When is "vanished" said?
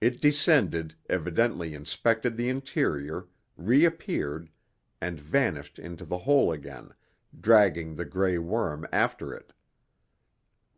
5.20-5.78